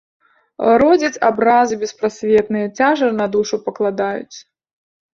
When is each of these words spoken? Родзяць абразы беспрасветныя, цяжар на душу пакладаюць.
Родзяць 0.81 1.21
абразы 1.29 1.79
беспрасветныя, 1.83 2.73
цяжар 2.81 3.09
на 3.23 3.31
душу 3.39 3.65
пакладаюць. 3.71 4.37